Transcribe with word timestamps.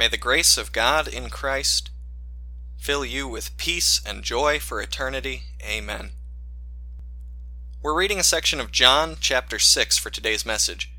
May 0.00 0.08
the 0.08 0.16
grace 0.16 0.56
of 0.56 0.72
God 0.72 1.08
in 1.08 1.28
Christ 1.28 1.90
fill 2.78 3.04
you 3.04 3.28
with 3.28 3.58
peace 3.58 4.00
and 4.06 4.22
joy 4.22 4.58
for 4.58 4.80
eternity. 4.80 5.42
Amen. 5.62 6.12
We're 7.82 7.92
reading 7.92 8.18
a 8.18 8.22
section 8.22 8.60
of 8.60 8.72
John 8.72 9.18
chapter 9.20 9.58
6 9.58 9.98
for 9.98 10.08
today's 10.08 10.46
message. 10.46 10.90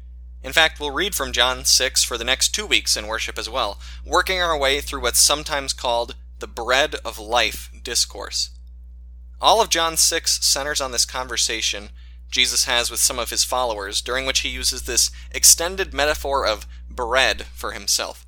In 0.44 0.54
fact, 0.54 0.80
we'll 0.80 0.92
read 0.92 1.16
from 1.16 1.32
John 1.32 1.66
6 1.66 2.04
for 2.04 2.16
the 2.16 2.24
next 2.24 2.50
two 2.50 2.68
weeks 2.68 2.96
in 2.96 3.08
worship 3.08 3.40
as 3.40 3.50
well, 3.50 3.80
working 4.06 4.40
our 4.40 4.56
way 4.56 4.82
through 4.82 5.02
what's 5.02 5.20
sometimes 5.20 5.74
called 5.74 6.14
the 6.38 6.46
bread 6.46 6.94
of 7.04 7.18
life 7.18 7.72
discourse. 7.82 8.52
All 9.42 9.64
of 9.64 9.70
John 9.70 9.98
6 9.98 10.46
centers 10.46 10.80
on 10.80 10.92
this 10.92 11.06
conversation 11.06 11.90
Jesus 12.30 12.66
has 12.66 12.92
with 12.92 13.00
some 13.00 13.18
of 13.18 13.32
his 13.32 13.44
followers, 13.44 14.00
during 14.00 14.28
which 14.28 14.42
he 14.42 14.50
uses 14.50 14.84
this 14.84 15.10
extended 15.32 15.92
metaphor 15.92 16.46
of 16.46 16.68
bread 16.88 17.48
for 17.48 17.72
himself. 17.72 18.28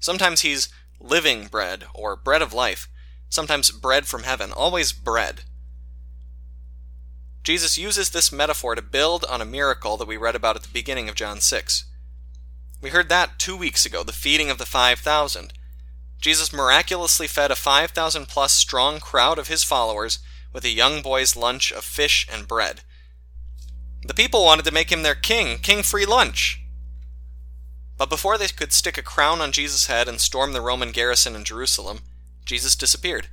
Sometimes 0.00 0.40
he's 0.40 0.68
living 0.98 1.46
bread 1.46 1.84
or 1.94 2.16
bread 2.16 2.42
of 2.42 2.52
life, 2.52 2.88
sometimes 3.28 3.70
bread 3.70 4.06
from 4.06 4.24
heaven, 4.24 4.52
always 4.52 4.92
bread. 4.92 5.42
Jesus 7.42 7.78
uses 7.78 8.10
this 8.10 8.32
metaphor 8.32 8.74
to 8.74 8.82
build 8.82 9.24
on 9.24 9.40
a 9.40 9.46
miracle 9.46 9.96
that 9.96 10.08
we 10.08 10.16
read 10.16 10.34
about 10.34 10.56
at 10.56 10.62
the 10.62 10.68
beginning 10.72 11.08
of 11.08 11.14
John 11.14 11.40
6. 11.40 11.84
We 12.82 12.90
heard 12.90 13.08
that 13.08 13.38
two 13.38 13.56
weeks 13.56 13.86
ago, 13.86 14.02
the 14.02 14.12
feeding 14.12 14.50
of 14.50 14.58
the 14.58 14.66
5,000. 14.66 15.52
Jesus 16.20 16.52
miraculously 16.52 17.26
fed 17.26 17.50
a 17.50 17.56
5,000 17.56 18.26
plus 18.26 18.52
strong 18.52 19.00
crowd 19.00 19.38
of 19.38 19.48
his 19.48 19.64
followers 19.64 20.18
with 20.52 20.64
a 20.64 20.70
young 20.70 21.00
boy's 21.00 21.36
lunch 21.36 21.72
of 21.72 21.84
fish 21.84 22.26
and 22.30 22.48
bread. 22.48 22.82
The 24.06 24.14
people 24.14 24.44
wanted 24.44 24.64
to 24.66 24.72
make 24.72 24.90
him 24.90 25.02
their 25.02 25.14
king, 25.14 25.58
king 25.58 25.82
free 25.82 26.06
lunch. 26.06 26.62
But 28.00 28.08
before 28.08 28.38
they 28.38 28.48
could 28.48 28.72
stick 28.72 28.96
a 28.96 29.02
crown 29.02 29.42
on 29.42 29.52
Jesus' 29.52 29.84
head 29.84 30.08
and 30.08 30.18
storm 30.18 30.54
the 30.54 30.62
Roman 30.62 30.90
garrison 30.90 31.36
in 31.36 31.44
Jerusalem, 31.44 32.00
Jesus 32.46 32.74
disappeared. 32.74 33.26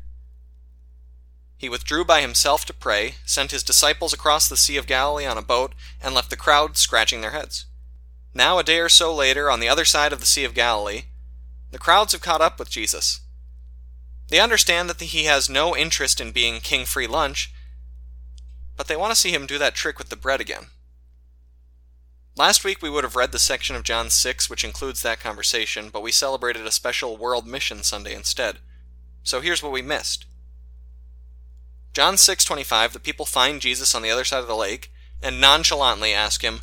He 1.56 1.70
withdrew 1.70 2.04
by 2.04 2.20
himself 2.20 2.66
to 2.66 2.74
pray, 2.74 3.16
sent 3.26 3.52
his 3.52 3.64
disciples 3.64 4.12
across 4.12 4.50
the 4.50 4.58
Sea 4.58 4.76
of 4.76 4.86
Galilee 4.86 5.26
on 5.26 5.38
a 5.38 5.42
boat, 5.42 5.74
and 6.02 6.14
left 6.14 6.30
the 6.30 6.36
crowd 6.36 6.76
scratching 6.76 7.22
their 7.22 7.32
heads. 7.32 7.66
Now, 8.34 8.60
a 8.60 8.64
day 8.64 8.80
or 8.80 8.90
so 8.90 9.16
later, 9.16 9.50
on 9.50 9.62
the 9.62 9.70
other 9.70 9.86
side 9.86 10.12
of 10.12 10.20
the 10.20 10.26
Sea 10.26 10.44
of 10.44 10.54
Galilee, 10.54 11.04
the 11.72 11.80
crowds 11.80 12.12
have 12.12 12.20
caught 12.20 12.42
up 12.42 12.60
with 12.60 12.70
Jesus. 12.70 13.22
They 14.28 14.42
understand 14.42 14.90
that 14.90 15.00
he 15.00 15.24
has 15.24 15.50
no 15.50 15.78
interest 15.78 16.20
in 16.20 16.34
being 16.34 16.60
king 16.60 16.86
free 16.86 17.08
lunch, 17.08 17.54
but 18.76 18.88
they 18.88 18.98
want 18.98 19.14
to 19.14 19.18
see 19.18 19.32
him 19.32 19.46
do 19.46 19.58
that 19.60 19.76
trick 19.76 19.98
with 19.98 20.10
the 20.10 20.18
bread 20.18 20.42
again. 20.42 20.66
Last 22.38 22.64
week 22.64 22.84
we 22.84 22.90
would 22.92 23.04
have 23.04 23.16
read 23.16 23.32
the 23.32 23.40
section 23.40 23.76
of 23.76 23.82
John 23.82 24.12
6 24.12 24.48
which 24.48 24.64
includes 24.64 25.02
that 25.02 25.20
conversation, 25.20 25.90
but 25.90 26.04
we 26.04 26.12
celebrated 26.12 26.68
a 26.68 26.72
special 26.72 27.18
World 27.18 27.48
Mission 27.48 27.82
Sunday 27.82 28.14
instead. 28.14 28.60
So 29.24 29.42
here's 29.42 29.64
what 29.64 29.72
we 29.72 29.82
missed. 29.82 30.26
John 31.94 32.16
6:25, 32.16 32.94
the 32.94 33.00
people 33.00 33.26
find 33.26 33.60
Jesus 33.60 33.96
on 33.96 34.04
the 34.04 34.12
other 34.12 34.24
side 34.24 34.42
of 34.42 34.48
the 34.48 34.56
lake 34.56 34.92
and 35.20 35.42
nonchalantly 35.42 36.14
ask 36.14 36.44
him, 36.44 36.62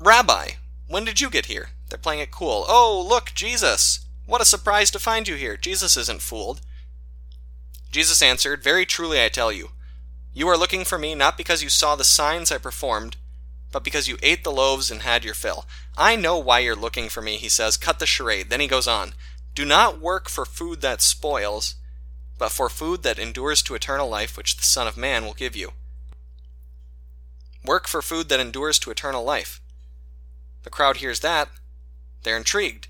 "Rabbi, 0.00 0.52
when 0.86 1.04
did 1.04 1.20
you 1.20 1.28
get 1.28 1.44
here?" 1.44 1.72
They're 1.90 1.98
playing 1.98 2.20
it 2.20 2.30
cool. 2.30 2.64
"Oh, 2.66 2.98
look, 2.98 3.34
Jesus! 3.34 4.00
What 4.24 4.40
a 4.40 4.46
surprise 4.46 4.90
to 4.92 4.98
find 4.98 5.28
you 5.28 5.34
here. 5.34 5.58
Jesus 5.58 5.94
isn't 5.94 6.22
fooled." 6.22 6.62
Jesus 7.90 8.22
answered, 8.22 8.64
"Very 8.64 8.86
truly 8.86 9.22
I 9.22 9.28
tell 9.28 9.52
you, 9.52 9.72
you 10.32 10.48
are 10.48 10.56
looking 10.56 10.86
for 10.86 10.96
me 10.96 11.14
not 11.14 11.36
because 11.36 11.62
you 11.62 11.68
saw 11.68 11.96
the 11.96 12.02
signs 12.02 12.50
I 12.50 12.56
performed, 12.56 13.18
but 13.72 13.82
because 13.82 14.06
you 14.06 14.18
ate 14.22 14.44
the 14.44 14.52
loaves 14.52 14.90
and 14.90 15.02
had 15.02 15.24
your 15.24 15.34
fill. 15.34 15.66
I 15.96 16.14
know 16.14 16.38
why 16.38 16.60
you're 16.60 16.76
looking 16.76 17.08
for 17.08 17.22
me, 17.22 17.38
he 17.38 17.48
says. 17.48 17.76
Cut 17.76 17.98
the 17.98 18.06
charade. 18.06 18.50
Then 18.50 18.60
he 18.60 18.68
goes 18.68 18.86
on. 18.86 19.14
Do 19.54 19.64
not 19.64 20.00
work 20.00 20.28
for 20.28 20.44
food 20.44 20.82
that 20.82 21.02
spoils, 21.02 21.74
but 22.38 22.52
for 22.52 22.68
food 22.68 23.02
that 23.02 23.18
endures 23.18 23.62
to 23.62 23.74
eternal 23.74 24.08
life, 24.08 24.36
which 24.36 24.56
the 24.56 24.62
Son 24.62 24.86
of 24.86 24.96
Man 24.96 25.24
will 25.24 25.34
give 25.34 25.56
you. 25.56 25.72
Work 27.64 27.88
for 27.88 28.02
food 28.02 28.28
that 28.28 28.40
endures 28.40 28.78
to 28.80 28.90
eternal 28.90 29.24
life. 29.24 29.60
The 30.62 30.70
crowd 30.70 30.98
hears 30.98 31.20
that. 31.20 31.48
They're 32.22 32.36
intrigued. 32.36 32.88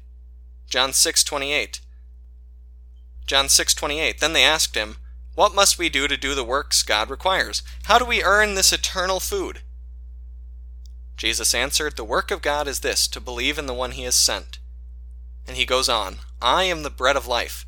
John 0.69 0.93
6:28. 0.93 1.81
John 3.27 3.49
6:28. 3.49 4.21
Then 4.21 4.33
they 4.33 4.45
asked 4.45 4.75
him, 4.75 4.99
"What 5.35 5.55
must 5.55 5.79
we 5.79 5.89
do 5.89 6.09
to 6.09 6.17
do 6.17 6.35
the 6.35 6.45
works 6.45 6.83
God 6.83 7.11
requires? 7.11 7.63
How 7.85 7.99
do 7.99 8.05
we 8.05 8.23
earn 8.23 8.55
this 8.55 8.73
eternal 8.73 9.21
food?" 9.21 9.63
Jesus 11.23 11.55
answered, 11.55 11.95
The 11.95 12.03
work 12.03 12.33
of 12.33 12.43
God 12.43 12.67
is 12.67 12.81
this, 12.81 13.07
to 13.07 13.21
believe 13.21 13.57
in 13.57 13.67
the 13.67 13.73
one 13.73 13.93
he 13.93 14.03
has 14.03 14.17
sent. 14.17 14.59
And 15.47 15.57
he 15.57 15.65
goes 15.65 15.89
on, 15.89 16.17
I 16.41 16.65
am 16.65 16.83
the 16.83 16.91
bread 16.91 17.15
of 17.15 17.29
life. 17.29 17.65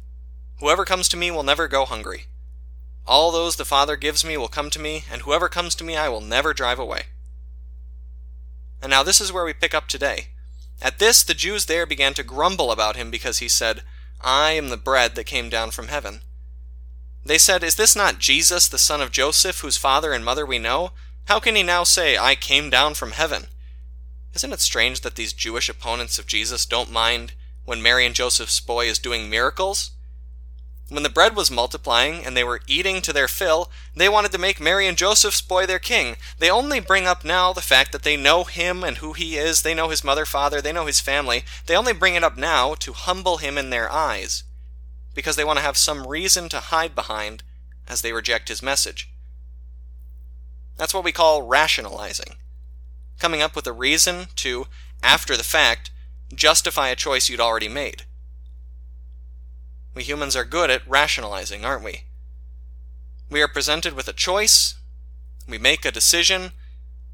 Whoever 0.58 0.84
comes 0.84 1.08
to 1.10 1.16
me 1.16 1.30
will 1.30 1.44
never 1.44 1.68
go 1.68 1.84
hungry. 1.84 2.24
All 3.06 3.30
those 3.30 3.54
the 3.54 3.64
Father 3.64 3.94
gives 3.94 4.24
me 4.24 4.36
will 4.36 4.48
come 4.48 4.70
to 4.70 4.80
me, 4.80 5.04
and 5.08 5.22
whoever 5.22 5.48
comes 5.48 5.76
to 5.76 5.84
me 5.84 5.96
I 5.96 6.08
will 6.08 6.20
never 6.20 6.52
drive 6.52 6.80
away. 6.80 7.02
And 8.82 8.90
now 8.90 9.04
this 9.04 9.20
is 9.20 9.32
where 9.32 9.44
we 9.44 9.52
pick 9.52 9.72
up 9.72 9.86
today. 9.86 10.30
At 10.82 10.98
this, 10.98 11.22
the 11.22 11.32
Jews 11.32 11.66
there 11.66 11.86
began 11.86 12.14
to 12.14 12.24
grumble 12.24 12.72
about 12.72 12.96
him 12.96 13.08
because 13.08 13.38
he 13.38 13.46
said, 13.46 13.84
I 14.20 14.50
am 14.50 14.68
the 14.68 14.76
bread 14.76 15.14
that 15.14 15.26
came 15.26 15.48
down 15.48 15.70
from 15.70 15.86
heaven. 15.86 16.22
They 17.24 17.38
said, 17.38 17.62
Is 17.62 17.76
this 17.76 17.94
not 17.94 18.18
Jesus, 18.18 18.66
the 18.66 18.78
son 18.78 19.00
of 19.00 19.12
Joseph, 19.12 19.60
whose 19.60 19.76
father 19.76 20.12
and 20.12 20.24
mother 20.24 20.44
we 20.44 20.58
know? 20.58 20.90
How 21.26 21.40
can 21.40 21.56
he 21.56 21.62
now 21.62 21.84
say, 21.84 22.18
I 22.18 22.34
came 22.34 22.68
down 22.68 22.94
from 22.94 23.12
heaven? 23.12 23.46
Isn't 24.34 24.52
it 24.52 24.60
strange 24.60 25.00
that 25.00 25.14
these 25.14 25.32
Jewish 25.32 25.68
opponents 25.68 26.18
of 26.18 26.26
Jesus 26.26 26.66
don't 26.66 26.92
mind 26.92 27.32
when 27.64 27.80
Mary 27.80 28.04
and 28.04 28.14
Joseph's 28.14 28.60
boy 28.60 28.86
is 28.88 28.98
doing 28.98 29.30
miracles? 29.30 29.92
When 30.90 31.02
the 31.02 31.08
bread 31.08 31.34
was 31.34 31.50
multiplying 31.50 32.26
and 32.26 32.36
they 32.36 32.44
were 32.44 32.60
eating 32.66 33.00
to 33.02 33.12
their 33.12 33.26
fill, 33.26 33.70
they 33.96 34.08
wanted 34.08 34.32
to 34.32 34.38
make 34.38 34.60
Mary 34.60 34.86
and 34.86 34.98
Joseph's 34.98 35.40
boy 35.40 35.64
their 35.64 35.78
king. 35.78 36.16
They 36.38 36.50
only 36.50 36.78
bring 36.78 37.06
up 37.06 37.24
now 37.24 37.54
the 37.54 37.62
fact 37.62 37.92
that 37.92 38.02
they 38.02 38.18
know 38.18 38.44
him 38.44 38.84
and 38.84 38.98
who 38.98 39.14
he 39.14 39.38
is, 39.38 39.62
they 39.62 39.72
know 39.72 39.88
his 39.88 40.04
mother, 40.04 40.26
father, 40.26 40.60
they 40.60 40.72
know 40.72 40.84
his 40.84 41.00
family. 41.00 41.44
They 41.64 41.74
only 41.74 41.94
bring 41.94 42.16
it 42.16 42.24
up 42.24 42.36
now 42.36 42.74
to 42.74 42.92
humble 42.92 43.38
him 43.38 43.56
in 43.56 43.70
their 43.70 43.90
eyes, 43.90 44.44
because 45.14 45.36
they 45.36 45.44
want 45.44 45.58
to 45.58 45.64
have 45.64 45.78
some 45.78 46.06
reason 46.06 46.50
to 46.50 46.60
hide 46.60 46.94
behind 46.94 47.42
as 47.88 48.02
they 48.02 48.12
reject 48.12 48.50
his 48.50 48.62
message. 48.62 49.08
That's 50.76 50.94
what 50.94 51.04
we 51.04 51.12
call 51.12 51.42
rationalizing. 51.42 52.36
Coming 53.18 53.42
up 53.42 53.54
with 53.54 53.66
a 53.66 53.72
reason 53.72 54.26
to, 54.36 54.66
after 55.02 55.36
the 55.36 55.44
fact, 55.44 55.90
justify 56.34 56.88
a 56.88 56.96
choice 56.96 57.28
you'd 57.28 57.40
already 57.40 57.68
made. 57.68 58.04
We 59.94 60.02
humans 60.02 60.34
are 60.34 60.44
good 60.44 60.70
at 60.70 60.88
rationalizing, 60.88 61.64
aren't 61.64 61.84
we? 61.84 62.04
We 63.30 63.40
are 63.40 63.48
presented 63.48 63.94
with 63.94 64.08
a 64.08 64.12
choice, 64.12 64.74
we 65.48 65.58
make 65.58 65.84
a 65.84 65.92
decision, 65.92 66.52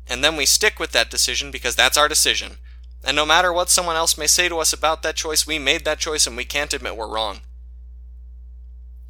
and 0.08 0.24
then 0.24 0.36
we 0.36 0.46
stick 0.46 0.80
with 0.80 0.92
that 0.92 1.10
decision 1.10 1.50
because 1.50 1.76
that's 1.76 1.98
our 1.98 2.08
decision. 2.08 2.56
And 3.04 3.16
no 3.16 3.26
matter 3.26 3.52
what 3.52 3.70
someone 3.70 3.96
else 3.96 4.18
may 4.18 4.26
say 4.26 4.48
to 4.48 4.58
us 4.58 4.72
about 4.72 5.02
that 5.02 5.16
choice, 5.16 5.46
we 5.46 5.58
made 5.58 5.84
that 5.84 5.98
choice 5.98 6.26
and 6.26 6.36
we 6.36 6.44
can't 6.44 6.72
admit 6.72 6.96
we're 6.96 7.08
wrong. 7.08 7.40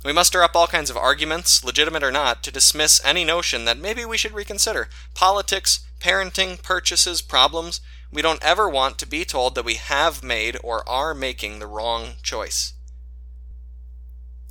We 0.03 0.13
muster 0.13 0.43
up 0.43 0.57
all 0.57 0.67
kinds 0.67 0.89
of 0.89 0.97
arguments, 0.97 1.63
legitimate 1.63 2.03
or 2.03 2.11
not, 2.11 2.43
to 2.45 2.51
dismiss 2.51 3.05
any 3.05 3.23
notion 3.23 3.67
that 3.67 3.79
maybe 3.79 4.05
we 4.07 4.17
should 4.17 4.33
reconsider. 4.33 4.89
Politics, 5.15 5.81
parenting, 6.01 6.63
purchases, 6.63 7.21
problems. 7.21 7.83
We 8.11 8.23
don't 8.23 8.43
ever 8.43 8.69
want 8.69 8.99
to 8.99 9.07
be 9.07 9.27
told 9.27 9.55
that 9.55 9.65
we 9.65 9.75
have 9.75 10.23
made 10.23 10.57
or 10.65 10.89
are 10.89 11.13
making 11.13 11.59
the 11.59 11.67
wrong 11.67 12.15
choice. 12.23 12.73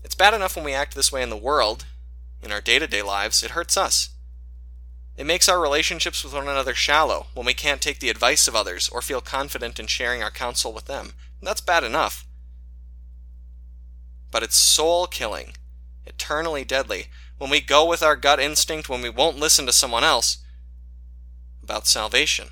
It's 0.03 0.15
bad 0.15 0.35
enough 0.35 0.55
when 0.55 0.65
we 0.65 0.73
act 0.73 0.93
this 0.93 1.11
way 1.11 1.23
in 1.23 1.31
the 1.31 1.35
world, 1.35 1.85
in 2.43 2.51
our 2.51 2.61
day 2.61 2.77
to 2.77 2.87
day 2.87 3.01
lives, 3.01 3.43
it 3.43 3.51
hurts 3.51 3.75
us. 3.75 4.09
It 5.17 5.25
makes 5.25 5.49
our 5.49 5.59
relationships 5.59 6.23
with 6.23 6.33
one 6.33 6.47
another 6.47 6.75
shallow 6.75 7.25
when 7.33 7.45
we 7.45 7.53
can't 7.53 7.81
take 7.81 7.99
the 7.99 8.09
advice 8.09 8.47
of 8.47 8.55
others 8.55 8.87
or 8.87 9.01
feel 9.01 9.19
confident 9.19 9.79
in 9.79 9.87
sharing 9.87 10.23
our 10.23 10.31
counsel 10.31 10.71
with 10.71 10.85
them. 10.85 11.13
That's 11.41 11.59
bad 11.59 11.83
enough 11.83 12.25
but 14.31 14.43
it's 14.43 14.55
soul 14.55 15.07
killing, 15.07 15.53
eternally 16.05 16.63
deadly, 16.63 17.07
when 17.37 17.49
we 17.49 17.61
go 17.61 17.85
with 17.85 18.03
our 18.03 18.15
gut 18.15 18.39
instinct, 18.39 18.89
when 18.89 19.01
we 19.01 19.09
won't 19.09 19.39
listen 19.39 19.65
to 19.65 19.73
someone 19.73 20.03
else 20.03 20.37
about 21.63 21.87
salvation. 21.87 22.49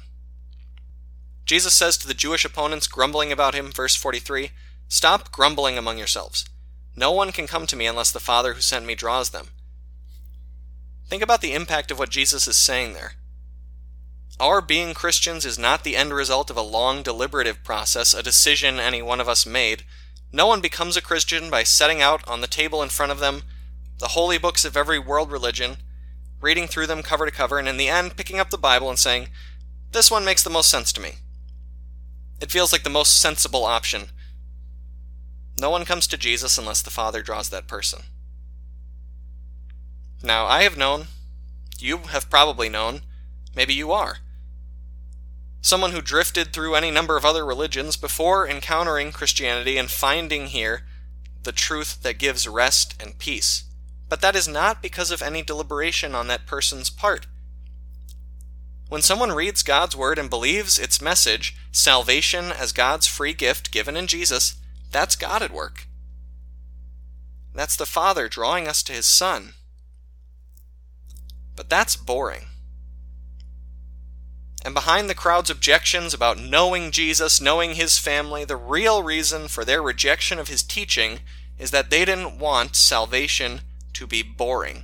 Jesus 1.45 1.73
says 1.73 1.97
to 1.97 2.07
the 2.07 2.13
Jewish 2.13 2.45
opponents 2.45 2.87
grumbling 2.87 3.31
about 3.31 3.55
him, 3.55 3.71
verse 3.71 3.95
43, 3.95 4.51
Stop 4.87 5.31
grumbling 5.31 5.77
among 5.77 5.97
yourselves. 5.97 6.45
No 6.95 7.11
one 7.11 7.31
can 7.31 7.47
come 7.47 7.67
to 7.67 7.75
me 7.75 7.85
unless 7.85 8.11
the 8.11 8.19
Father 8.19 8.53
who 8.53 8.61
sent 8.61 8.85
me 8.85 8.95
draws 8.95 9.29
them. 9.29 9.47
Think 11.07 11.21
about 11.21 11.41
the 11.41 11.53
impact 11.53 11.91
of 11.91 11.99
what 11.99 12.09
Jesus 12.09 12.47
is 12.47 12.57
saying 12.57 12.93
there. 12.93 13.13
Our 14.39 14.61
being 14.61 14.93
Christians 14.93 15.45
is 15.45 15.57
not 15.57 15.83
the 15.83 15.95
end 15.95 16.13
result 16.13 16.49
of 16.49 16.57
a 16.57 16.61
long 16.61 17.01
deliberative 17.01 17.63
process, 17.63 18.13
a 18.13 18.21
decision 18.21 18.79
any 18.79 19.01
one 19.01 19.19
of 19.19 19.29
us 19.29 19.45
made, 19.45 19.83
no 20.31 20.45
one 20.45 20.61
becomes 20.61 20.97
a 20.97 21.01
Christian 21.01 21.49
by 21.49 21.63
setting 21.63 22.01
out 22.01 22.27
on 22.27 22.41
the 22.41 22.47
table 22.47 22.83
in 22.83 22.89
front 22.89 23.11
of 23.11 23.19
them 23.19 23.43
the 23.99 24.09
holy 24.09 24.37
books 24.37 24.63
of 24.65 24.77
every 24.77 24.99
world 24.99 25.31
religion, 25.31 25.77
reading 26.39 26.67
through 26.67 26.85
them 26.85 27.01
cover 27.01 27.25
to 27.25 27.31
cover, 27.31 27.57
and 27.57 27.67
in 27.67 27.77
the 27.77 27.87
end 27.87 28.15
picking 28.15 28.39
up 28.39 28.49
the 28.49 28.57
Bible 28.57 28.89
and 28.89 28.99
saying, 28.99 29.29
This 29.91 30.11
one 30.11 30.23
makes 30.23 30.43
the 30.43 30.49
most 30.49 30.69
sense 30.69 30.91
to 30.93 31.01
me. 31.01 31.15
It 32.39 32.51
feels 32.51 32.71
like 32.71 32.83
the 32.83 32.89
most 32.89 33.19
sensible 33.19 33.65
option. 33.65 34.09
No 35.59 35.71
one 35.71 35.85
comes 35.85 36.05
to 36.07 36.17
Jesus 36.17 36.57
unless 36.57 36.83
the 36.83 36.91
Father 36.91 37.23
draws 37.23 37.49
that 37.49 37.67
person. 37.67 38.03
Now, 40.21 40.45
I 40.45 40.63
have 40.63 40.77
known, 40.77 41.07
you 41.79 41.97
have 41.97 42.29
probably 42.29 42.69
known, 42.69 43.01
maybe 43.55 43.73
you 43.73 43.91
are. 43.91 44.17
Someone 45.67 45.91
who 45.91 46.01
drifted 46.01 46.53
through 46.53 46.75
any 46.75 46.89
number 46.89 47.17
of 47.17 47.25
other 47.25 47.45
religions 47.45 47.97
before 47.97 48.47
encountering 48.47 49.11
Christianity 49.11 49.77
and 49.77 49.91
finding 49.91 50.45
here 50.45 50.83
the 51.43 51.51
truth 51.51 52.01
that 52.03 52.17
gives 52.17 52.47
rest 52.47 52.95
and 53.03 53.19
peace. 53.19 53.65
But 54.07 54.21
that 54.21 54.33
is 54.33 54.47
not 54.47 54.81
because 54.81 55.11
of 55.11 55.21
any 55.21 55.41
deliberation 55.41 56.15
on 56.15 56.27
that 56.27 56.45
person's 56.45 56.89
part. 56.89 57.27
When 58.87 59.01
someone 59.01 59.33
reads 59.33 59.61
God's 59.61 59.93
Word 59.93 60.17
and 60.17 60.29
believes 60.29 60.79
its 60.79 61.01
message, 61.01 61.57
salvation 61.73 62.53
as 62.53 62.71
God's 62.71 63.05
free 63.05 63.33
gift 63.33 63.69
given 63.69 63.97
in 63.97 64.07
Jesus, 64.07 64.55
that's 64.93 65.17
God 65.17 65.41
at 65.41 65.51
work. 65.51 65.89
That's 67.53 67.75
the 67.75 67.85
Father 67.85 68.29
drawing 68.29 68.69
us 68.69 68.81
to 68.83 68.93
His 68.93 69.05
Son. 69.05 69.51
But 71.57 71.69
that's 71.69 71.97
boring. 71.97 72.45
And 74.67 74.73
behind 74.73 75.09
the 75.09 75.15
crowd's 75.15 75.49
objections 75.49 76.13
about 76.13 76.41
knowing 76.41 76.91
Jesus, 76.91 77.39
knowing 77.39 77.75
his 77.75 77.97
family, 77.97 78.43
the 78.43 78.57
real 78.57 79.01
reason 79.01 79.47
for 79.47 79.63
their 79.63 79.81
rejection 79.81 80.39
of 80.39 80.49
his 80.49 80.61
teaching 80.61 81.21
is 81.57 81.71
that 81.71 81.89
they 81.89 82.03
didn't 82.03 82.37
want 82.37 82.75
salvation 82.75 83.61
to 83.93 84.05
be 84.05 84.21
boring. 84.21 84.83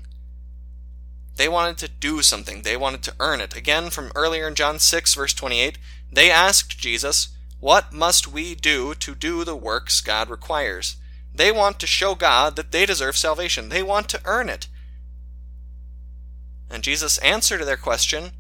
They 1.36 1.50
wanted 1.50 1.80
to 1.80 1.90
do 1.90 2.22
something, 2.22 2.62
they 2.62 2.78
wanted 2.78 3.04
to 3.04 3.16
earn 3.20 3.42
it. 3.42 3.58
Again, 3.58 3.90
from 3.90 4.14
earlier 4.16 4.48
in 4.48 4.56
John 4.56 4.80
6, 4.80 5.16
verse 5.16 5.34
28, 5.34 5.78
they 6.10 6.32
asked 6.32 6.80
Jesus, 6.80 7.36
What 7.60 7.92
must 7.92 8.26
we 8.26 8.56
do 8.56 8.94
to 8.94 9.14
do 9.14 9.44
the 9.44 9.54
works 9.54 10.00
God 10.00 10.30
requires? 10.30 10.96
They 11.36 11.52
want 11.52 11.82
to 11.82 11.88
show 11.88 12.16
God 12.16 12.56
that 12.56 12.72
they 12.72 12.86
deserve 12.86 13.18
salvation, 13.18 13.68
they 13.68 13.84
want 13.84 14.08
to 14.08 14.22
earn 14.24 14.48
it. 14.48 14.70
And 16.70 16.84
Jesus' 16.84 17.18
answer 17.18 17.58
to 17.58 17.66
their 17.66 17.76
question 17.76 18.32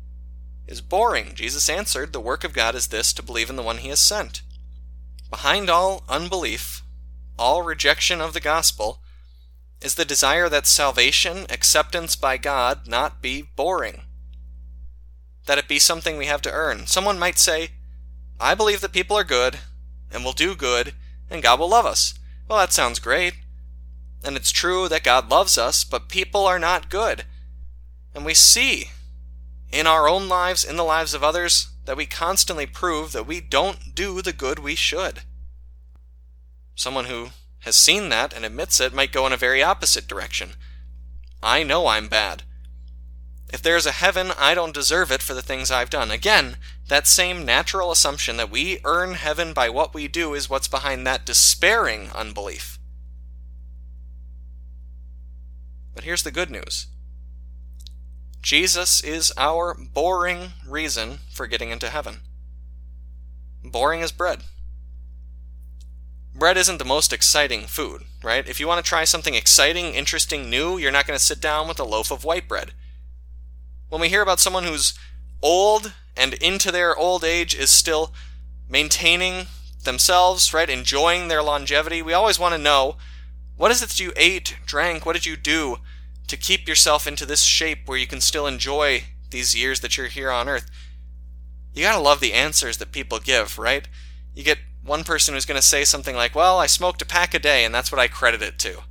is 0.68 0.81
boring. 0.81 1.33
Jesus 1.36 1.69
answered, 1.69 2.13
The 2.13 2.19
work 2.19 2.44
of 2.44 2.54
God 2.54 2.75
is 2.75 2.88
this 2.88 3.13
to 3.13 3.24
believe 3.24 3.50
in 3.50 3.56
the 3.56 3.63
one 3.63 3.77
he 3.77 3.89
has 3.89 4.00
sent. 4.00 4.42
Behind 5.30 5.69
all 5.69 6.04
unbelief, 6.07 6.83
all 7.38 7.62
rejection 7.62 8.21
of 8.21 8.33
the 8.33 8.39
gospel, 8.39 9.00
is 9.81 9.95
the 9.95 10.06
desire 10.06 10.48
that 10.48 10.65
salvation, 10.65 11.45
acceptance 11.50 12.15
by 12.15 12.38
God, 12.38 12.88
not 12.88 13.21
be 13.21 13.42
boring. 13.42 14.04
That 15.45 15.57
it 15.57 15.68
be 15.68 15.80
something 15.80 16.18
we 16.18 16.27
have 16.27 16.42
to 16.44 16.51
earn. 16.51 16.88
Someone 16.88 17.19
might 17.19 17.38
say, 17.38 17.71
I 18.39 18.56
believe 18.56 18.81
that 18.81 18.94
people 18.94 19.18
are 19.18 19.25
good, 19.25 19.60
and 20.12 20.24
will 20.24 20.33
do 20.33 20.56
good, 20.56 20.94
and 21.30 21.44
God 21.44 21.60
will 21.60 21.69
love 21.69 21.86
us. 21.86 22.13
Well, 22.48 22.60
that 22.60 22.71
sounds 22.71 23.00
great. 23.00 23.33
And 24.24 24.38
it's 24.38 24.51
true 24.51 24.88
that 24.88 25.04
God 25.04 25.30
loves 25.30 25.57
us, 25.57 25.83
but 25.83 26.07
people 26.07 26.45
are 26.45 26.60
not 26.60 26.89
good. 26.89 27.25
And 28.15 28.24
we 28.24 28.33
see 28.33 28.92
in 29.73 29.87
our 29.87 30.07
own 30.07 30.29
lives, 30.29 30.63
in 30.63 30.77
the 30.77 30.83
lives 30.83 31.13
of 31.13 31.23
others, 31.23 31.69
that 31.85 31.97
we 31.97 32.05
constantly 32.05 32.65
prove 32.67 33.11
that 33.11 33.25
we 33.25 33.41
don't 33.41 33.95
do 33.95 34.21
the 34.21 34.31
good 34.31 34.59
we 34.59 34.75
should. 34.75 35.21
Someone 36.75 37.05
who 37.05 37.29
has 37.61 37.75
seen 37.75 38.09
that 38.09 38.33
and 38.33 38.45
admits 38.45 38.79
it 38.79 38.93
might 38.93 39.11
go 39.11 39.25
in 39.25 39.33
a 39.33 39.37
very 39.37 39.63
opposite 39.63 40.07
direction. 40.07 40.51
I 41.41 41.63
know 41.63 41.87
I'm 41.87 42.07
bad. 42.07 42.43
If 43.51 43.61
there's 43.61 43.85
a 43.85 43.91
heaven, 43.91 44.31
I 44.37 44.53
don't 44.53 44.73
deserve 44.73 45.11
it 45.11 45.21
for 45.21 45.33
the 45.33 45.41
things 45.41 45.71
I've 45.71 45.89
done. 45.89 46.11
Again, 46.11 46.57
that 46.87 47.07
same 47.07 47.45
natural 47.45 47.91
assumption 47.91 48.37
that 48.37 48.51
we 48.51 48.79
earn 48.83 49.13
heaven 49.13 49.53
by 49.53 49.69
what 49.69 49.93
we 49.93 50.07
do 50.07 50.33
is 50.33 50.49
what's 50.49 50.67
behind 50.67 51.05
that 51.05 51.25
despairing 51.25 52.09
unbelief. 52.13 52.79
But 55.93 56.03
here's 56.03 56.23
the 56.23 56.31
good 56.31 56.49
news 56.49 56.87
Jesus 58.43 59.01
is 59.01 59.31
our 59.37 59.73
boring 59.73 60.51
reason 60.67 61.19
for 61.31 61.47
getting 61.47 61.69
into 61.69 61.89
heaven. 61.89 62.19
Boring 63.63 64.01
as 64.01 64.11
bread. 64.11 64.41
Bread 66.35 66.57
isn't 66.57 66.77
the 66.77 66.83
most 66.83 67.13
exciting 67.13 67.61
food, 67.67 68.01
right? 68.21 68.45
If 68.45 68.59
you 68.59 68.67
want 68.67 68.83
to 68.83 68.89
try 68.89 69.05
something 69.05 69.33
exciting, 69.33 69.93
interesting, 69.93 70.49
new, 70.49 70.77
you're 70.77 70.91
not 70.91 71.07
going 71.07 71.17
to 71.17 71.23
sit 71.23 71.39
down 71.39 71.69
with 71.69 71.79
a 71.79 71.85
loaf 71.85 72.11
of 72.11 72.25
white 72.25 72.49
bread. 72.49 72.73
When 73.87 74.01
we 74.01 74.09
hear 74.09 74.21
about 74.21 74.41
someone 74.41 74.65
who's 74.65 74.93
old 75.41 75.93
and 76.17 76.33
into 76.33 76.69
their 76.69 76.97
old 76.97 77.23
age 77.23 77.55
is 77.55 77.69
still 77.69 78.13
maintaining 78.67 79.47
themselves, 79.85 80.53
right, 80.53 80.69
enjoying 80.69 81.29
their 81.29 81.43
longevity, 81.43 82.01
we 82.01 82.11
always 82.11 82.39
want 82.39 82.53
to 82.53 82.61
know 82.61 82.97
what 83.55 83.71
is 83.71 83.81
it 83.81 83.87
that 83.87 83.99
you 84.01 84.11
ate, 84.17 84.57
drank, 84.65 85.05
what 85.05 85.13
did 85.13 85.25
you 85.25 85.37
do 85.37 85.77
to 86.27 86.37
keep 86.37 86.67
yourself 86.67 87.07
into 87.07 87.25
this 87.25 87.43
shape 87.43 87.87
where 87.87 87.97
you 87.97 88.07
can 88.07 88.21
still 88.21 88.47
enjoy 88.47 89.03
these 89.29 89.55
years 89.55 89.81
that 89.81 89.97
you're 89.97 90.07
here 90.07 90.31
on 90.31 90.47
earth. 90.47 90.69
You 91.73 91.83
gotta 91.83 92.01
love 92.01 92.19
the 92.19 92.33
answers 92.33 92.77
that 92.77 92.91
people 92.91 93.19
give, 93.19 93.57
right? 93.57 93.87
You 94.33 94.43
get 94.43 94.59
one 94.83 95.03
person 95.03 95.33
who's 95.33 95.45
gonna 95.45 95.61
say 95.61 95.83
something 95.83 96.15
like, 96.15 96.35
Well, 96.35 96.59
I 96.59 96.67
smoked 96.67 97.01
a 97.01 97.05
pack 97.05 97.33
a 97.33 97.39
day, 97.39 97.65
and 97.65 97.73
that's 97.73 97.91
what 97.91 97.99
I 97.99 98.07
credit 98.07 98.41
it 98.41 98.59
to. 98.59 98.83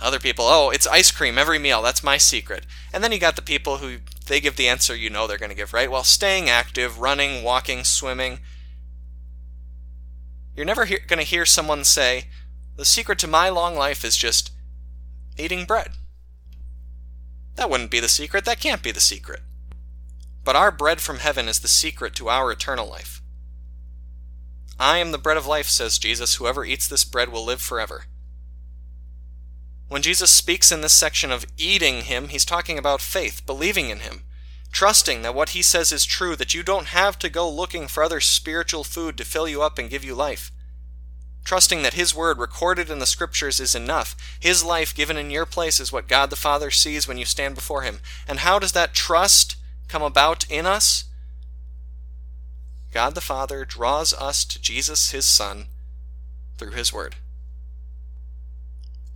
Other 0.00 0.20
people, 0.20 0.44
oh, 0.46 0.70
it's 0.70 0.86
ice 0.86 1.10
cream 1.10 1.38
every 1.38 1.58
meal. 1.58 1.82
That's 1.82 2.04
my 2.04 2.18
secret. 2.18 2.66
And 2.92 3.02
then 3.02 3.10
you 3.10 3.18
got 3.18 3.34
the 3.34 3.42
people 3.42 3.78
who 3.78 3.98
they 4.26 4.40
give 4.40 4.56
the 4.56 4.68
answer 4.68 4.94
you 4.94 5.10
know 5.10 5.26
they're 5.26 5.38
to 5.38 5.54
give, 5.54 5.72
right? 5.72 5.90
Well, 5.90 6.04
staying 6.04 6.48
active, 6.48 7.00
running, 7.00 7.42
walking, 7.42 7.82
swimming. 7.82 8.38
You're 10.54 10.66
never 10.66 10.84
he- 10.84 10.98
to 10.98 11.22
hear 11.22 11.44
someone 11.44 11.82
say, 11.82 12.28
the 12.76 12.84
secret 12.84 13.18
to 13.20 13.26
my 13.26 13.48
long 13.48 13.74
life 13.74 14.04
is 14.04 14.16
just 14.16 14.52
eating 15.38 15.64
bread. 15.64 15.92
That 17.56 17.70
wouldn't 17.70 17.90
be 17.90 18.00
the 18.00 18.08
secret. 18.08 18.44
That 18.44 18.60
can't 18.60 18.82
be 18.82 18.92
the 18.92 19.00
secret. 19.00 19.40
But 20.44 20.56
our 20.56 20.70
bread 20.70 21.00
from 21.00 21.18
heaven 21.18 21.48
is 21.48 21.60
the 21.60 21.68
secret 21.68 22.14
to 22.16 22.28
our 22.28 22.52
eternal 22.52 22.88
life. 22.88 23.20
I 24.78 24.98
am 24.98 25.10
the 25.10 25.18
bread 25.18 25.36
of 25.36 25.46
life, 25.46 25.66
says 25.66 25.98
Jesus. 25.98 26.36
Whoever 26.36 26.64
eats 26.64 26.86
this 26.86 27.04
bread 27.04 27.30
will 27.30 27.44
live 27.44 27.60
forever. 27.60 28.04
When 29.88 30.02
Jesus 30.02 30.30
speaks 30.30 30.70
in 30.70 30.82
this 30.82 30.92
section 30.92 31.32
of 31.32 31.46
eating 31.56 32.02
him, 32.02 32.28
he's 32.28 32.44
talking 32.44 32.78
about 32.78 33.00
faith, 33.00 33.44
believing 33.44 33.88
in 33.88 34.00
him, 34.00 34.22
trusting 34.70 35.22
that 35.22 35.34
what 35.34 35.50
he 35.50 35.62
says 35.62 35.90
is 35.90 36.04
true, 36.04 36.36
that 36.36 36.54
you 36.54 36.62
don't 36.62 36.88
have 36.88 37.18
to 37.18 37.28
go 37.28 37.50
looking 37.50 37.88
for 37.88 38.02
other 38.02 38.20
spiritual 38.20 38.84
food 38.84 39.16
to 39.16 39.24
fill 39.24 39.48
you 39.48 39.62
up 39.62 39.78
and 39.78 39.90
give 39.90 40.04
you 40.04 40.14
life 40.14 40.52
trusting 41.48 41.80
that 41.80 41.94
His 41.94 42.14
word 42.14 42.36
recorded 42.36 42.90
in 42.90 42.98
the 42.98 43.06
Scriptures 43.06 43.58
is 43.58 43.74
enough. 43.74 44.14
His 44.38 44.62
life 44.62 44.94
given 44.94 45.16
in 45.16 45.30
your 45.30 45.46
place 45.46 45.80
is 45.80 45.90
what 45.90 46.06
God 46.06 46.28
the 46.28 46.36
Father 46.36 46.70
sees 46.70 47.08
when 47.08 47.16
you 47.16 47.24
stand 47.24 47.54
before 47.54 47.80
Him. 47.80 48.00
And 48.28 48.40
how 48.40 48.58
does 48.58 48.72
that 48.72 48.92
trust 48.92 49.56
come 49.88 50.02
about 50.02 50.44
in 50.50 50.66
us? 50.66 51.04
God 52.92 53.14
the 53.14 53.22
Father 53.22 53.64
draws 53.64 54.12
us 54.12 54.44
to 54.44 54.60
Jesus, 54.60 55.12
His 55.12 55.24
Son, 55.24 55.68
through 56.58 56.72
His 56.72 56.92
Word. 56.92 57.16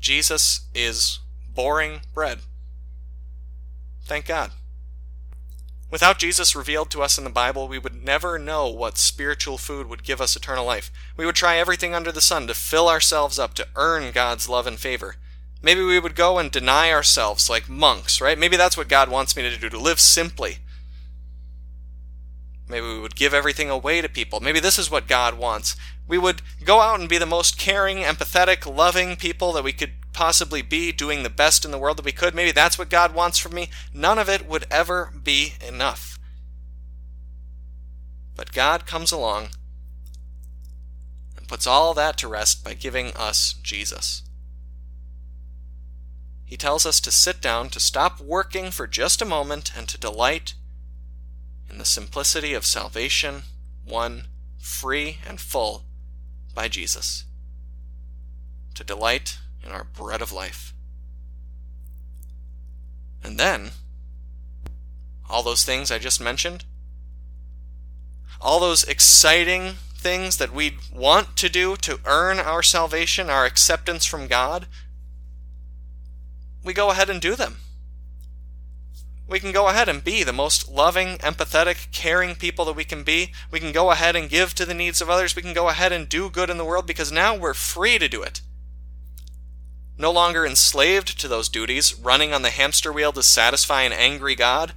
Jesus 0.01 0.63
is 0.75 1.19
boring 1.55 2.01
bread. 2.15 2.39
Thank 4.07 4.25
God. 4.25 4.53
Without 5.93 6.19
Jesus 6.19 6.57
revealed 6.57 6.91
to 6.91 7.03
us 7.03 7.19
in 7.19 7.25
the 7.25 7.29
Bible, 7.29 7.69
we 7.69 7.79
would 7.79 8.03
never 8.03 8.39
know 8.39 8.67
what 8.67 8.97
spiritual 8.97 9.59
food 9.59 9.87
would 9.89 10.03
give 10.03 10.23
us 10.23 10.35
eternal 10.35 10.65
life. 10.65 10.91
We 11.19 11.27
would 11.27 11.35
try 11.35 11.59
everything 11.59 11.95
under 11.95 12.11
the 12.11 12.23
sun 12.23 12.47
to 12.47 12.55
fill 12.55 12.89
ourselves 12.89 13.39
up 13.39 13.53
to 13.55 13.69
earn 13.77 14.11
God's 14.11 14.49
love 14.49 14.67
and 14.67 14.79
favor. 14.79 15.17
Maybe 15.61 15.83
we 15.83 16.01
would 16.01 16.17
go 16.17 16.39
and 16.39 16.51
deny 16.51 16.91
ourselves 16.91 17.51
like 17.51 17.69
monks, 17.69 18.23
right? 18.23 18.39
Maybe 18.39 18.57
that's 18.57 18.77
what 18.77 18.89
God 18.89 19.11
wants 19.11 19.37
me 19.37 19.43
to 19.43 19.55
do, 19.59 19.69
to 19.69 19.79
live 19.79 20.01
simply. 20.01 20.61
Maybe 22.67 22.87
we 22.87 22.99
would 22.99 23.15
give 23.15 23.35
everything 23.35 23.69
away 23.69 24.01
to 24.01 24.09
people. 24.09 24.41
Maybe 24.41 24.61
this 24.61 24.79
is 24.79 24.91
what 24.91 25.07
God 25.07 25.35
wants. 25.35 25.77
We 26.09 26.17
would 26.17 26.41
go 26.65 26.81
out 26.81 27.01
and 27.01 27.09
be 27.09 27.19
the 27.19 27.27
most 27.27 27.59
caring, 27.59 27.99
empathetic, 27.99 28.65
loving 28.65 29.17
people 29.17 29.53
that 29.53 29.65
we 29.65 29.75
could 29.75 29.93
possibly 30.13 30.63
be, 30.63 30.93
doing 30.93 31.23
the 31.23 31.31
best 31.31 31.65
in 31.65 31.71
the 31.71 31.79
world 31.79 31.99
that 31.99 32.05
we 32.05 32.13
could. 32.13 32.35
Maybe 32.35 32.53
that's 32.53 32.79
what 32.79 32.91
God 32.91 33.15
wants 33.15 33.39
from 33.39 33.55
me. 33.55 33.71
None 33.93 34.19
of 34.19 34.29
it 34.29 34.47
would 34.47 34.67
ever 34.71 35.13
be 35.23 35.55
enough. 35.67 36.19
But 38.35 38.53
God 38.53 38.87
comes 38.87 39.13
along 39.13 39.49
and 41.37 41.49
puts 41.49 41.67
all 41.67 41.95
that 41.95 42.17
to 42.19 42.29
rest 42.29 42.65
by 42.65 42.75
giving 42.75 43.13
us 43.15 43.55
Jesus. 43.63 44.23
He 46.45 46.57
tells 46.57 46.85
us 46.85 47.01
to 47.01 47.11
sit 47.11 47.41
down, 47.41 47.71
to 47.71 47.81
stop 47.81 48.21
working 48.21 48.71
for 48.71 48.87
just 48.87 49.23
a 49.23 49.27
moment, 49.27 49.73
and 49.75 49.89
to 49.89 49.99
delight 49.99 50.55
in 51.71 51.79
the 51.79 51.85
simplicity 51.87 52.53
of 52.53 52.67
salvation, 52.67 53.45
won 53.87 54.27
free 54.59 55.19
and 55.27 55.41
full 55.41 55.85
by 56.55 56.69
Jesus. 56.69 57.25
To 58.75 58.85
delight 58.85 59.39
in 59.65 59.73
our 59.73 59.85
bread 59.85 60.23
of 60.23 60.33
life. 60.33 60.75
And 63.23 63.39
then, 63.39 63.71
all 65.29 65.43
those 65.43 65.65
things 65.65 65.91
I 65.91 65.99
just 65.99 66.21
mentioned, 66.21 66.65
all 68.41 68.59
those 68.59 68.85
exciting 68.85 69.75
things 69.97 70.37
that 70.39 70.53
we 70.53 70.77
want 70.93 71.37
to 71.37 71.49
do 71.49 71.77
to 71.77 72.01
earn 72.05 72.39
our 72.39 72.63
salvation, 72.63 73.31
our 73.31 73.45
acceptance 73.45 74.05
from 74.05 74.27
God, 74.27 74.67
we 76.65 76.73
go 76.73 76.91
ahead 76.91 77.09
and 77.09 77.21
do 77.21 77.37
them. 77.37 77.59
We 79.29 79.41
can 79.41 79.53
go 79.53 79.69
ahead 79.69 79.89
and 79.89 80.05
be 80.05 80.25
the 80.25 80.33
most 80.33 80.69
loving, 80.69 81.17
empathetic, 81.19 81.91
caring 81.93 82.35
people 82.35 82.65
that 82.67 82.77
we 82.77 82.85
can 82.85 83.03
be. 83.03 83.33
We 83.51 83.61
can 83.61 83.73
go 83.73 83.91
ahead 83.91 84.15
and 84.15 84.29
give 84.29 84.55
to 84.55 84.67
the 84.67 84.75
needs 84.75 85.01
of 85.01 85.09
others. 85.09 85.35
We 85.35 85.43
can 85.43 85.55
go 85.55 85.69
ahead 85.69 85.93
and 85.93 86.09
do 86.09 86.29
good 86.29 86.51
in 86.51 86.59
the 86.59 86.65
world 86.65 86.87
because 86.87 87.11
now 87.11 87.35
we're 87.35 87.55
free 87.55 87.99
to 87.99 88.09
do 88.09 88.23
it. 88.23 88.43
No 90.03 90.11
longer 90.11 90.45
enslaved 90.45 91.21
to 91.21 91.29
those 91.29 91.49
duties, 91.49 91.95
running 91.95 92.35
on 92.35 92.43
the 92.43 92.51
hamster 92.51 92.93
wheel 92.93 93.13
to 93.13 93.23
satisfy 93.23 93.83
an 93.83 93.93
angry 93.93 94.35
God. 94.35 94.73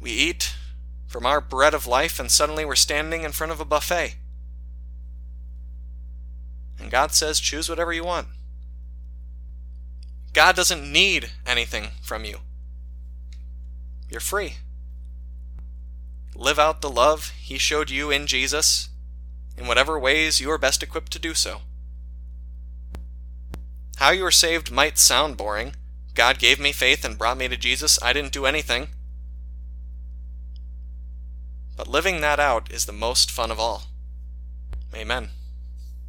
We 0.00 0.12
eat 0.12 0.54
from 1.06 1.26
our 1.26 1.42
bread 1.42 1.74
of 1.74 1.86
life, 1.86 2.18
and 2.18 2.30
suddenly 2.30 2.64
we're 2.64 2.74
standing 2.74 3.20
in 3.20 3.32
front 3.32 3.52
of 3.52 3.60
a 3.60 3.66
buffet. 3.66 4.14
And 6.80 6.90
God 6.90 7.12
says, 7.12 7.38
choose 7.38 7.68
whatever 7.68 7.92
you 7.92 8.02
want. 8.02 8.28
God 10.32 10.56
doesn't 10.56 10.90
need 10.90 11.32
anything 11.46 11.88
from 12.00 12.24
you. 12.24 12.38
You're 14.08 14.20
free. 14.20 14.54
Live 16.34 16.58
out 16.58 16.80
the 16.80 16.88
love 16.88 17.34
He 17.38 17.58
showed 17.58 17.90
you 17.90 18.10
in 18.10 18.26
Jesus 18.26 18.88
in 19.54 19.66
whatever 19.66 19.98
ways 19.98 20.40
you 20.40 20.50
are 20.50 20.56
best 20.56 20.82
equipped 20.82 21.12
to 21.12 21.18
do 21.18 21.34
so. 21.34 21.60
How 23.96 24.10
you 24.10 24.24
were 24.24 24.30
saved 24.30 24.70
might 24.70 24.98
sound 24.98 25.36
boring. 25.36 25.74
God 26.14 26.38
gave 26.38 26.58
me 26.60 26.72
faith 26.72 27.04
and 27.04 27.18
brought 27.18 27.38
me 27.38 27.48
to 27.48 27.56
Jesus. 27.56 27.98
I 28.02 28.12
didn't 28.12 28.32
do 28.32 28.46
anything. 28.46 28.88
But 31.76 31.88
living 31.88 32.20
that 32.20 32.40
out 32.40 32.70
is 32.70 32.86
the 32.86 32.92
most 32.92 33.30
fun 33.30 33.50
of 33.50 33.60
all. 33.60 33.84
Amen. 34.94 35.30